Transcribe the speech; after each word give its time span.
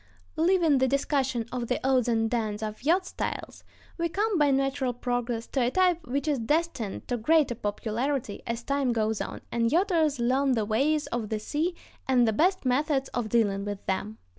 Leaving 0.35 0.79
the 0.79 0.87
discussion 0.87 1.45
of 1.51 1.67
the 1.67 1.79
odds 1.87 2.07
and 2.07 2.33
ends 2.33 2.63
of 2.63 2.81
yacht 2.81 3.05
styles, 3.05 3.63
we 3.99 4.09
come, 4.09 4.35
by 4.39 4.49
natural 4.49 4.93
progress, 4.93 5.45
to 5.45 5.61
a 5.61 5.69
type 5.69 6.07
which 6.07 6.27
is 6.27 6.39
destined 6.39 7.07
to 7.07 7.15
greater 7.17 7.53
popularity 7.53 8.41
as 8.47 8.63
time 8.63 8.93
goes 8.93 9.21
on, 9.21 9.41
and 9.51 9.69
yachters 9.71 10.17
learn 10.17 10.53
the 10.53 10.65
ways 10.65 11.05
of 11.13 11.29
the 11.29 11.37
sea 11.37 11.75
and 12.07 12.27
the 12.27 12.33
best 12.33 12.65
methods 12.65 13.09
of 13.09 13.29
dealing 13.29 13.63
with 13.63 13.85
them. 13.85 14.17